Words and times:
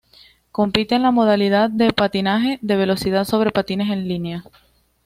Compite 0.51 0.95
en 0.95 1.03
la 1.03 1.11
modalidad 1.11 1.69
de 1.69 1.93
Patinaje 1.93 2.57
de 2.63 2.75
velocidad 2.75 3.23
sobre 3.23 3.51
patines 3.51 3.91
en 3.91 4.07
línea. 4.07 4.43